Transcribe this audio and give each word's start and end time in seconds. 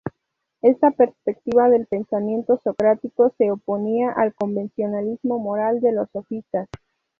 Esta 0.63 0.89
perspectiva 0.89 1.69
del 1.69 1.85
pensamiento 1.85 2.59
socrático 2.63 3.29
se 3.37 3.51
oponía 3.51 4.11
al 4.11 4.33
convencionalismo 4.33 5.37
moral 5.37 5.79
de 5.79 5.91
los 5.91 6.09
sofistas. 6.09 6.67